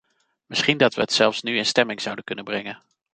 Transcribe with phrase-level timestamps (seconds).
[0.45, 2.81] Misschien dat we het zelfs nu in stemming zouden kunnen brengen?